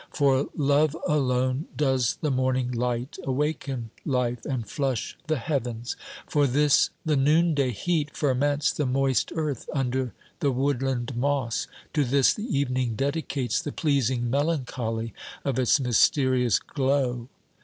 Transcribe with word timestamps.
For 0.11 0.49
Love 0.57 0.97
alone 1.07 1.67
does 1.77 2.15
the 2.21 2.31
morning 2.31 2.71
light 2.71 3.19
awaken 3.23 3.91
life 4.03 4.43
and 4.47 4.67
flush 4.67 5.15
the 5.27 5.37
heavens; 5.37 5.95
for 6.25 6.47
this 6.47 6.89
the 7.05 7.15
noonday 7.15 7.69
heat 7.69 8.17
ferments 8.17 8.73
the 8.73 8.87
moist 8.87 9.29
26o 9.29 9.33
OBERMANN 9.33 9.45
earth 9.51 9.69
under 9.75 10.13
the 10.39 10.51
woodland 10.51 11.15
moss; 11.15 11.67
to 11.93 12.03
this 12.03 12.33
the 12.33 12.45
evening 12.45 12.95
dedicates 12.95 13.61
the 13.61 13.71
pleasing 13.71 14.27
melancholy 14.27 15.13
of 15.45 15.59
its 15.59 15.79
mysterious 15.79 16.57
glow. 16.57 17.29